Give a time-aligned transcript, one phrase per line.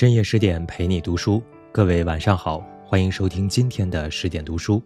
[0.00, 4.82] 深夜十点陪你读书，各位晚上好，欢迎收听今天的十点读书，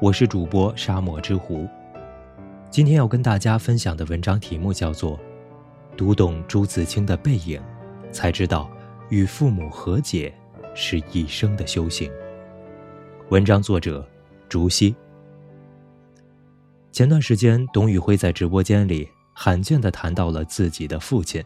[0.00, 1.68] 我是主播沙漠之狐。
[2.70, 5.18] 今天要跟大家分享的文章题目叫做
[5.96, 7.60] 《读懂朱自清的背影，
[8.12, 8.70] 才知道
[9.08, 10.32] 与父母和解
[10.76, 12.08] 是一生的修行》。
[13.30, 14.08] 文章作者
[14.48, 14.94] 竹溪。
[16.92, 21.44] 前段时间，董宇辉在直播间里罕见的谈到了自己的父亲。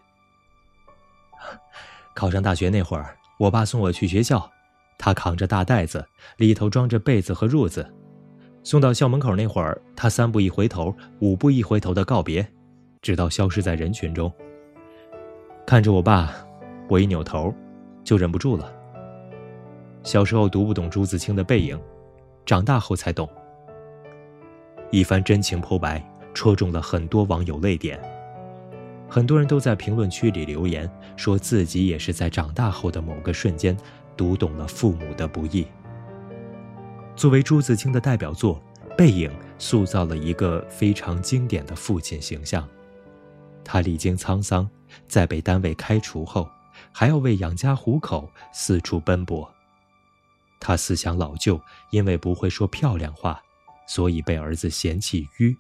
[2.17, 4.51] 考上大学那会儿，我爸送我去学校，
[4.97, 6.03] 他扛着大袋子，
[6.39, 7.87] 里头装着被子和褥子。
[8.65, 12.45] 送到校门口那会儿，他三步一回头，五步一回头的告别，
[13.03, 14.33] 直到消失在人群中。
[15.67, 16.33] 看着我爸，
[16.89, 17.55] 我一扭头，
[18.03, 18.73] 就忍不住了。
[20.03, 21.79] 小时候读不懂朱自清的背影，
[22.47, 23.29] 长大后才懂。
[24.91, 28.01] 一番真情剖白，戳中了很多网友泪点。
[29.09, 33.77] 很多人都在评论区里留言，说自己也是在长大后的某个瞬间，
[34.17, 35.67] 读懂了父母的不易。
[37.15, 38.63] 作为朱自清的代表作，
[38.95, 42.69] 《背影》塑造了一个非常经典的父亲形象。
[43.65, 44.69] 他历经沧桑，
[45.09, 46.49] 在被单位开除后，
[46.93, 49.51] 还要为养家糊口四处奔波。
[50.61, 53.41] 他思想老旧，因为不会说漂亮话，
[53.87, 55.57] 所以被儿子嫌弃迂。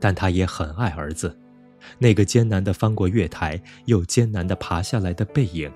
[0.00, 1.39] 但他也很爱儿子。
[1.98, 5.70] 那个艰难的翻过月台，又艰难的爬下来的背影，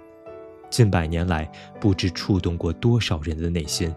[0.70, 3.94] 近百年来不知触动过多少人的内心。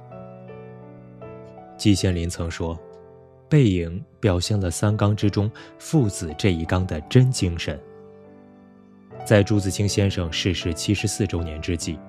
[1.78, 2.78] 季羡林曾说
[3.48, 7.80] ：“背影表现了三纲之中父子这一纲的真精神。”
[9.26, 12.00] 在朱自清先生逝世七十四周年之际，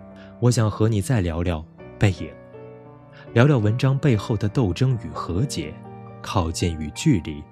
[0.41, 1.65] 我想和你再聊聊
[1.99, 2.31] 背影，
[3.35, 5.75] 聊聊文章背后的斗争与和解，
[6.23, 7.43] 靠近与距离。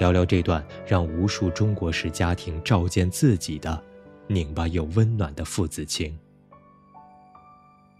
[0.00, 3.84] 聊聊这段让无数中国式家庭照见自己的
[4.28, 6.18] 拧巴又温暖的父子情。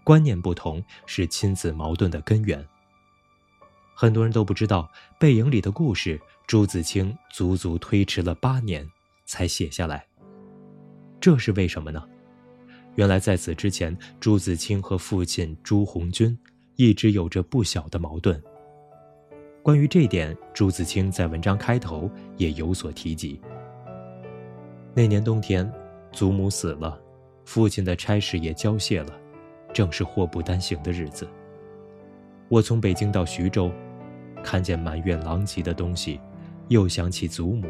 [0.03, 2.67] 观念不同是亲子矛盾的根源。
[3.93, 4.89] 很多人都不知道，
[5.19, 8.83] 《背影》里的故事，朱自清足足推迟了八年
[9.27, 10.03] 才写下来。
[11.19, 12.03] 这是为什么呢？
[12.95, 16.35] 原来在此之前，朱自清和父亲朱红军
[16.77, 18.41] 一直有着不小的矛盾。
[19.63, 23.39] 关于这点，朱自清在文章开头也有所提及。
[24.95, 25.71] 那年冬天，
[26.11, 26.99] 祖母死了，
[27.45, 29.13] 父亲的差事也交卸了，
[29.71, 31.27] 正是祸不单行的日子。
[32.49, 33.71] 我从北京到徐州，
[34.43, 36.19] 看见满院狼藉的东西，
[36.69, 37.67] 又想起祖母，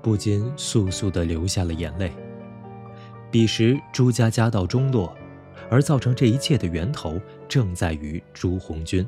[0.00, 2.10] 不禁簌簌地流下了眼泪。
[3.30, 5.14] 彼时朱家家道中落，
[5.70, 9.06] 而造成这一切的源头，正在于朱红军。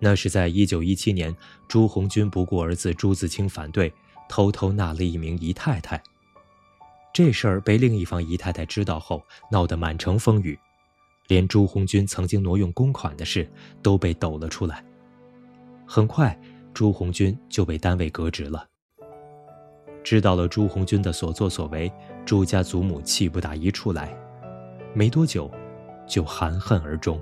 [0.00, 1.34] 那是在一九一七年，
[1.66, 3.92] 朱红军不顾儿子朱自清反对，
[4.28, 6.02] 偷偷纳了一名姨太太。
[7.12, 10.58] 这事儿被另一方姨太太知道后，闹得满城风雨，
[11.28, 13.48] 连朱红军曾经挪用公款的事
[13.82, 14.84] 都被抖了出来。
[15.86, 16.38] 很快，
[16.74, 18.66] 朱红军就被单位革职了。
[20.02, 21.90] 知道了朱红军的所作所为，
[22.26, 24.14] 朱家祖母气不打一处来，
[24.92, 25.50] 没多久，
[26.06, 27.18] 就含恨而终。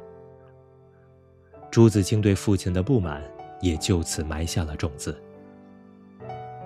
[1.73, 3.25] 朱自清对父亲的不满
[3.63, 5.19] 也就此埋下了种子。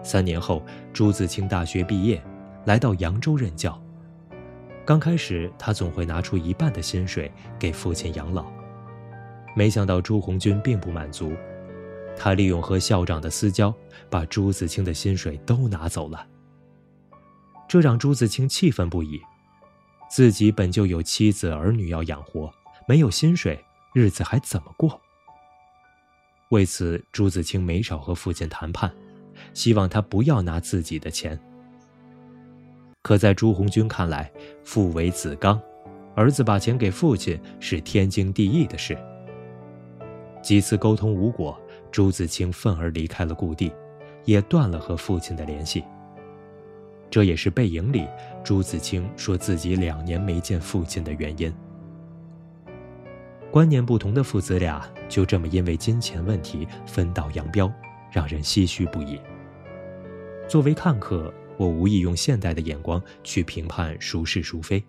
[0.02, 0.60] 三年后，
[0.92, 2.20] 朱自清大学毕业，
[2.64, 3.80] 来到扬州任教。
[4.84, 8.46] 刚开始，他总会拿出一半的薪水给父亲养老。
[9.54, 11.32] 没想到朱红军并不满足，
[12.16, 13.72] 他利用和校长的私交，
[14.10, 16.26] 把朱自清的薪水都拿走了。
[17.68, 19.20] 这让朱自清气愤不已，
[20.10, 22.52] 自己本就有妻子儿女要养活，
[22.88, 23.56] 没有薪水。
[23.96, 25.00] 日子还怎么过？
[26.50, 28.94] 为此，朱自清没少和父亲谈判，
[29.54, 31.40] 希望他不要拿自己的钱。
[33.00, 34.30] 可在朱红军看来，
[34.62, 35.58] 父为子纲，
[36.14, 38.98] 儿子把钱给父亲是天经地义的事。
[40.42, 41.58] 几次沟通无果，
[41.90, 43.72] 朱自清愤而离开了故地，
[44.26, 45.82] 也断了和父亲的联系。
[47.08, 48.06] 这也是背影里
[48.44, 51.50] 朱自清说自己两年没见父亲的原因。
[53.56, 57.72] 观念不同的父子俩就这么因为金钱问题分道扬镳，
[58.12, 59.18] 让人唏嘘不已。
[60.46, 64.84] 作为看客，我无意用现代的眼光去评判孰是孰非。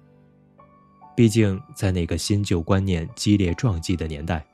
[1.15, 4.45] 毕竟在那个新旧观念激烈撞击的年代，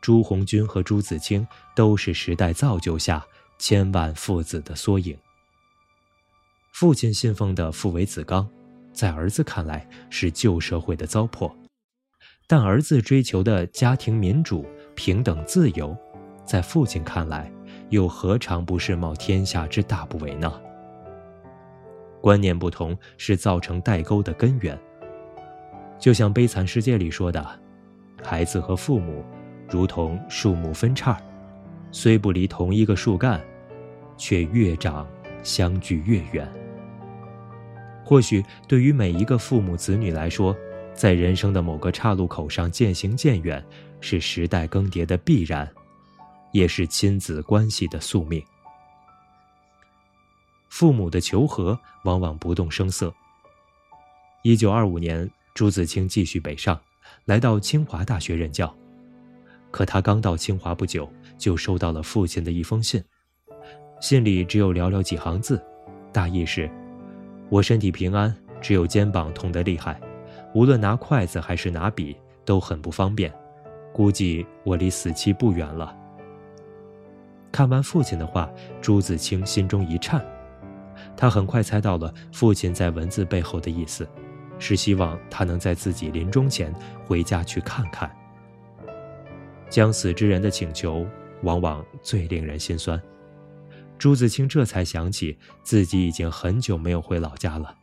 [0.00, 3.24] 朱红军和朱自清都是时代造就下
[3.60, 5.16] 千万父子的缩影。
[6.72, 8.44] 父亲信奉的父为子纲，
[8.92, 11.52] 在儿子看来是旧社会的糟粕。
[12.46, 15.96] 但儿子追求的家庭民主、平等、自由，
[16.44, 17.50] 在父亲看来，
[17.88, 20.52] 又何尝不是冒天下之大不韪呢？
[22.20, 24.78] 观念不同是造成代沟的根源。
[25.98, 27.44] 就像《悲惨世界》里说的，
[28.22, 29.24] 孩子和父母
[29.68, 31.20] 如同树木分叉，
[31.90, 33.40] 虽不离同一个树干，
[34.16, 35.06] 却越长
[35.42, 36.46] 相距越远。
[38.04, 40.56] 或许对于每一个父母子女来说，
[40.94, 43.64] 在人生的某个岔路口上渐行渐远，
[44.00, 45.68] 是时代更迭的必然，
[46.52, 48.42] 也是亲子关系的宿命。
[50.68, 53.12] 父母的求和往往不动声色。
[54.42, 56.80] 一九二五年，朱自清继续北上，
[57.24, 58.74] 来到清华大学任教。
[59.70, 63.02] 可他刚到清华不久，就收到了父亲的一封信，
[64.00, 65.62] 信里只有寥寥几行字，
[66.12, 66.70] 大意是
[67.48, 70.00] ：“我身体平安，只有肩膀痛得厉害。”
[70.54, 73.32] 无论拿筷子还是拿笔都很不方便，
[73.92, 75.96] 估计我离死期不远了。
[77.50, 78.50] 看完父亲的话，
[78.80, 80.24] 朱自清心中一颤，
[81.16, 84.08] 他很快猜到了父亲在文字背后的意思，
[84.58, 86.74] 是希望他能在自己临终前
[87.04, 88.10] 回家去看看。
[89.68, 91.06] 将死之人的请求，
[91.42, 93.00] 往往最令人心酸。
[93.98, 97.74] 朱自清这才想起自己已经很久没有回老家了。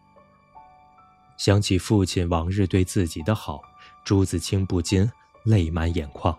[1.39, 3.61] 想起父亲往日对自己的好，
[4.03, 5.09] 朱自清不禁
[5.45, 6.37] 泪满眼眶。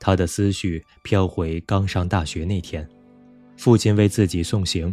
[0.00, 2.86] 他的思绪飘回刚上大学那天，
[3.56, 4.92] 父亲为自己送行。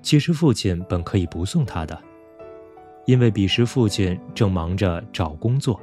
[0.00, 2.02] 其实父亲本可以不送他的，
[3.04, 5.78] 因为彼时父亲正忙着找工作，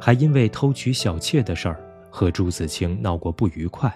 [0.00, 3.94] 还因为偷娶小妾的事儿和朱自清闹过不愉快。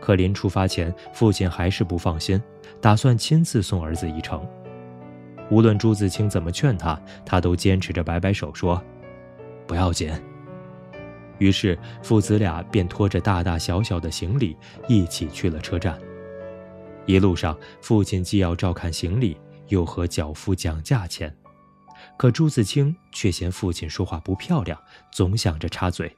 [0.00, 2.42] 可临出发前，父亲还是不放心，
[2.80, 4.44] 打算亲自送儿子一程。
[5.52, 8.82] 无论朱自清怎么劝他，他都坚持着摆摆手说
[9.68, 10.10] ：“不要紧。”
[11.36, 14.56] 于是父子俩便拖着大大小小的行李
[14.88, 16.00] 一起去了车站。
[17.04, 19.36] 一路上，父亲既要照看行李，
[19.68, 21.36] 又和脚夫讲价钱，
[22.16, 24.80] 可朱自清却嫌父亲说话不漂亮，
[25.12, 26.10] 总想着插嘴。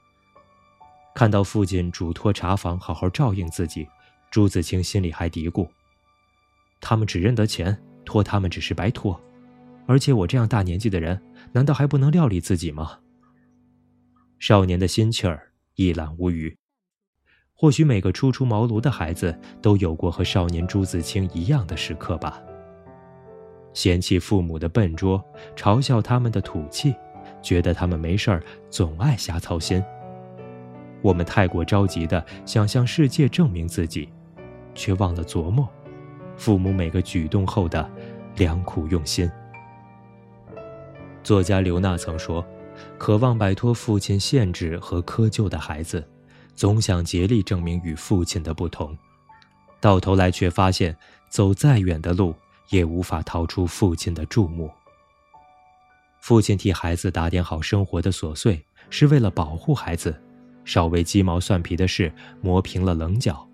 [1.12, 3.88] 看到父亲嘱托茶房好好照应自己，
[4.30, 5.68] 朱自清心里还嘀咕
[6.80, 9.20] ：“他们只认得钱。”托他们只是白托，
[9.86, 11.20] 而且我这样大年纪的人，
[11.52, 12.98] 难道还不能料理自己吗？
[14.38, 16.56] 少年的心气儿一览无余。
[17.52, 22.42] 或许每个初出茅庐的孩子都有过和少年朱自清一样的时刻吧。
[23.72, 25.24] 嫌弃父母的笨拙，
[25.56, 26.94] 嘲笑他们的土气，
[27.40, 29.82] 觉得他们没事儿总爱瞎操心。
[31.00, 34.08] 我们太过着急的想向世界证明自己，
[34.74, 35.68] 却忘了琢磨。
[36.36, 37.90] 父母每个举动后的
[38.36, 39.30] 良苦用心。
[41.22, 42.44] 作家刘娜曾说
[42.98, 46.06] ：“渴望摆脱父亲限制和苛求的孩子，
[46.54, 48.96] 总想竭力证明与父亲的不同，
[49.80, 50.94] 到头来却发现，
[51.30, 52.34] 走再远的路
[52.68, 54.70] 也无法逃出父亲的注目。
[56.20, 60.12] 父亲替孩子打点好生活的琐碎，是为了保护孩子；
[60.64, 63.48] 稍微鸡毛蒜皮的事，磨平了棱角。”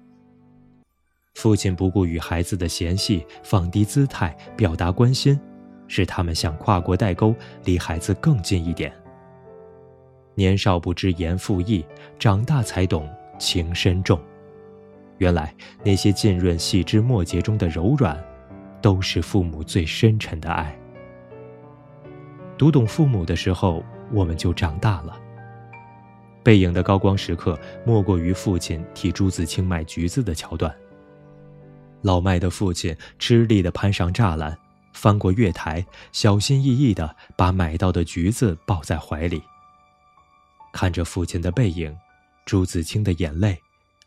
[1.34, 5.38] 父亲不顾与孩子的嫌隙，放低姿态表达关心，
[5.88, 7.34] 使他们想跨过代沟，
[7.64, 8.92] 离孩子更近一点。
[10.34, 11.84] 年少不知言复义，
[12.18, 13.08] 长大才懂
[13.38, 14.20] 情深重。
[15.18, 18.18] 原来那些浸润细枝末节中的柔软，
[18.80, 20.76] 都是父母最深沉的爱。
[22.56, 23.82] 读懂父母的时候，
[24.12, 25.18] 我们就长大了。
[26.42, 30.74] 背影的高光时刻，莫过于父亲替朱自清买橘子的桥段。
[32.02, 34.56] 老麦的父亲吃力地攀上栅栏，
[34.92, 39.42] 翻过月台，小心翼翼地把买到的橘子抱在怀里。
[40.72, 41.94] 看着父亲的背影，
[42.44, 43.58] 朱自清的眼泪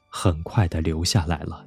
[0.07, 1.65] 很快地流下来了。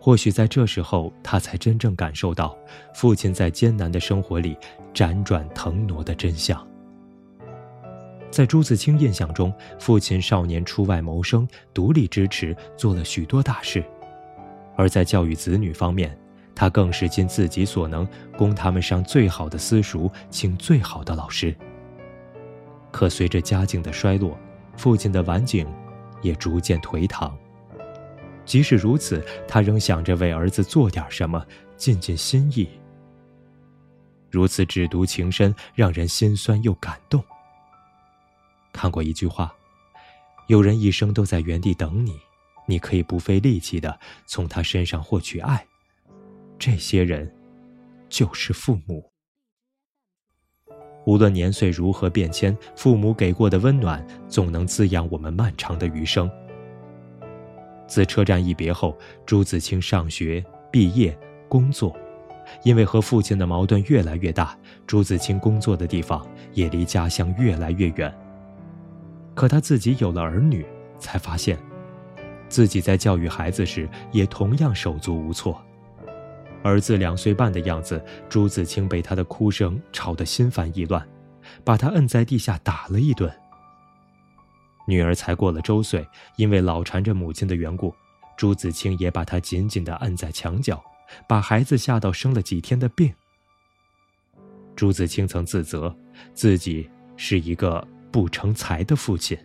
[0.00, 2.56] 或许在这时候，他才真正感受到
[2.94, 4.56] 父亲在艰难的生活里
[4.94, 6.66] 辗转腾挪的真相。
[8.30, 13.84] 在朱自清印象中，父亲少年出外谋生，独立支持，做了许多大事。
[14.78, 16.16] 而在教育子女方面，
[16.54, 18.06] 他更是尽自己所能，
[18.36, 21.52] 供他们上最好的私塾，请最好的老师。
[22.92, 24.38] 可随着家境的衰落，
[24.76, 25.66] 父亲的晚景
[26.22, 27.36] 也逐渐颓唐。
[28.44, 31.44] 即使如此，他仍想着为儿子做点什么，
[31.76, 32.68] 尽尽心意。
[34.30, 37.20] 如此只读情深，让人心酸又感动。
[38.72, 39.52] 看过一句话
[40.46, 42.16] ：“有人一生都在原地等你。”
[42.68, 45.66] 你可以不费力气的从他身上获取爱，
[46.58, 47.34] 这些人
[48.10, 49.10] 就是父母。
[51.06, 56.30] 无论年岁如何变迁，父母给过的温暖总能滋养我们漫长的余生。
[57.86, 58.94] 自车站一别后，
[59.24, 61.96] 朱自清上学、毕业、工作，
[62.62, 64.54] 因为和父亲的矛盾越来越大，
[64.86, 68.14] 朱自清工作的地方也离家乡越来越远。
[69.34, 70.66] 可他自己有了儿女，
[70.98, 71.58] 才发现，
[72.48, 75.62] 自己在教育孩子时也同样手足无措。
[76.62, 81.06] 儿子两岁半的样子，朱自清被他的哭声吵得心烦意乱，
[81.64, 83.32] 把他摁在地下打了一顿。
[84.86, 87.94] 女儿才过了周岁，因为老缠着母亲的缘故，
[88.36, 90.82] 朱自清也把她紧紧地按在墙角，
[91.28, 93.12] 把孩子吓到生了几天的病。
[94.74, 95.94] 朱自清曾自责
[96.34, 99.38] 自己是一个不成才的父亲。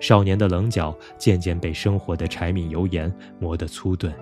[0.00, 4.14] 少年的棱角渐渐被生活的柴米油盐磨得粗钝。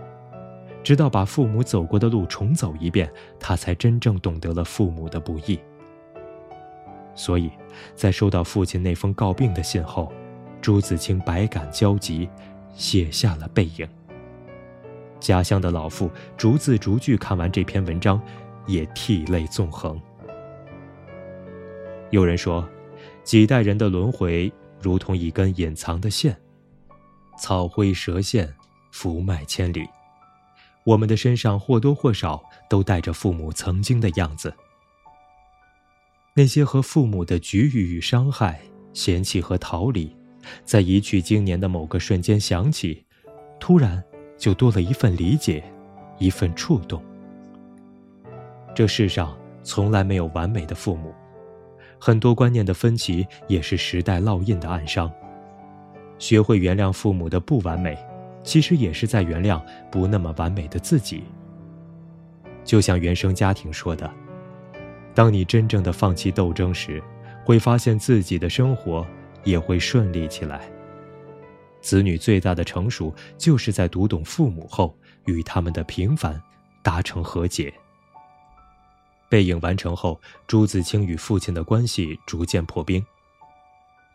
[0.83, 5.59] 直到把父母走过的路重走一遍，他才真正懂得了父母的不易。
[7.17, 7.51] 所以，
[7.95, 10.13] 在收到父亲那封告病的信后，
[10.61, 12.29] 朱自清百感交集，
[12.73, 13.89] 写下了背影。
[15.19, 18.21] 家乡的老妇逐字逐句看完这篇文章，
[18.67, 20.01] 也涕泪纵横。
[22.11, 22.65] 有人说，
[23.25, 24.53] 几代人的轮回
[24.87, 26.37] 如同一根隐藏的线，
[27.37, 28.55] 草灰蛇线，
[28.93, 29.85] 福脉千里。
[30.85, 32.41] 我们的身上或多或少
[32.71, 34.55] 都带着父母曾经的样子，
[36.35, 38.61] 那些和父母的局域与伤害、
[38.93, 40.17] 嫌弃和逃离，
[40.65, 43.05] 在一去经年的某个瞬间想起，
[43.59, 44.01] 突然
[44.39, 45.65] 就多了一份理解，
[46.21, 47.03] 一份触动。
[48.73, 51.13] 这世上从来没有完美的父母，
[51.99, 55.11] 很多观念的分歧也是时代烙印的暗伤。
[56.19, 57.97] 学会原谅父母的不完美。
[58.47, 59.61] 其实也是在原谅
[59.91, 61.25] 不那么完美的自己。
[62.65, 64.09] 就像原生家庭说的
[65.13, 67.03] ：“当你真正的放弃斗争时，
[67.45, 69.05] 会发现自己的生活
[69.43, 70.61] 也会顺利起来。”
[71.83, 76.41] 子女最大的成熟，就是在读懂父母后，与他们的平凡
[76.85, 77.75] 达成和解。
[79.29, 83.05] 背影完成后，朱自清与父亲的关系逐渐破冰。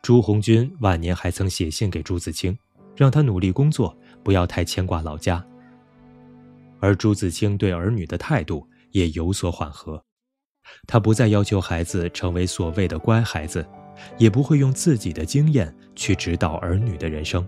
[0.02, 2.58] 朱红军晚年还曾写信给朱自清，
[2.96, 3.96] 让他努力工作。
[4.24, 5.44] 不要太牵挂老家。
[6.80, 10.00] 而朱自清对儿女的态度也有所缓和，
[10.86, 13.68] 他不再要求孩子成为所谓的乖孩子，
[14.20, 17.44] 也不会用自己的经验去指导儿女的人生。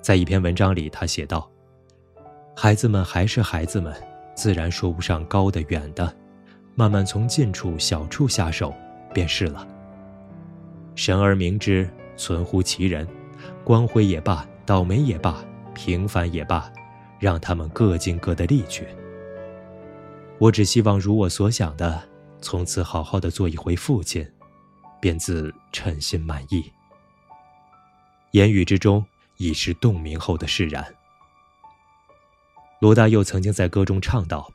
[0.00, 1.50] 在一篇文章里，他写道
[2.56, 3.94] ：“孩子们还是孩子们，
[4.34, 6.16] 自然说不上高的远的，
[6.80, 8.74] 慢慢从近处小处下手，
[9.12, 9.68] 便是了。
[10.94, 13.06] 神而明之，存乎其人，
[13.62, 15.44] 光辉也罢，倒霉也罢。”
[15.76, 16.72] 平凡也罢，
[17.18, 18.86] 让他们各尽各的力去。
[20.38, 22.02] 我只希望如我所想的，
[22.40, 24.26] 从此好好的做一回父亲，
[25.00, 26.72] 便自称心满意。
[28.32, 29.04] 言语之中
[29.36, 30.84] 已是洞明后的释然。
[32.80, 34.50] 罗大佑曾经在歌中唱道：“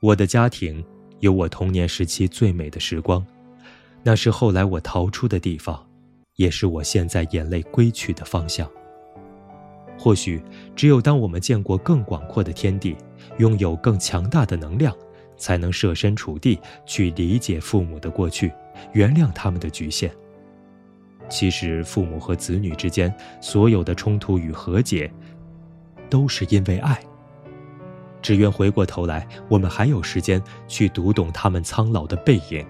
[0.00, 0.84] 我的家庭
[1.20, 3.24] 有我童年时期最美的时光，
[4.02, 5.86] 那是后来我逃出的地方，
[6.36, 8.68] 也是我现在眼泪归去的方向。”
[9.96, 10.42] 或许，
[10.74, 12.96] 只有当我们见过更广阔的天地，
[13.38, 14.94] 拥有更强大的能量，
[15.36, 18.52] 才能设身处地去理解父母的过去，
[18.92, 20.10] 原谅他们的局限。
[21.30, 25.10] 其实，父母和子女之间所有的冲突与和解，
[26.10, 27.00] 都是因为爱。
[28.24, 32.66] 只愿回过头来，我们还有时间去读懂他们苍老的背影，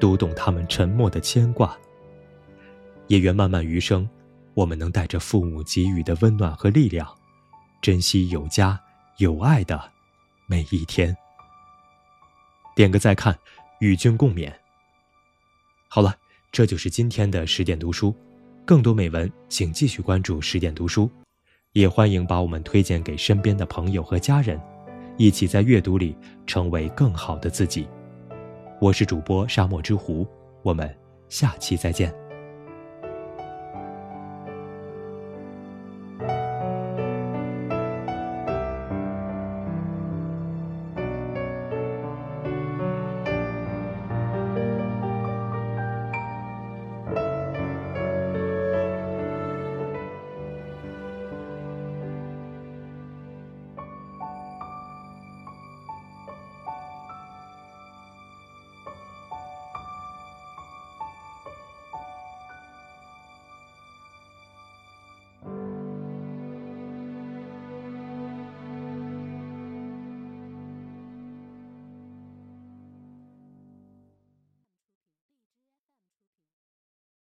[0.00, 1.76] 读懂他们沉默的牵挂。
[3.06, 4.08] 也愿漫漫余生。
[4.54, 7.06] 我们能带着父母给予的温暖和力量，
[7.82, 8.80] 珍惜有家
[9.18, 9.78] 有爱的
[10.46, 11.14] 每一天。
[12.74, 13.38] 点个再看，
[13.80, 14.50] 与君共勉。
[15.86, 16.16] 好了，
[16.50, 18.12] 这就是今天的十点读书。
[18.64, 21.10] 更多美文，请继续关注十点读书，
[21.74, 24.58] 也欢迎把我们推荐给身边的朋友和家人，
[25.18, 27.88] 一起在阅读里成为更好的自己。
[28.80, 30.24] 我是主播沙漠之狐，
[30.62, 30.88] 我们
[31.28, 32.14] 下期再见。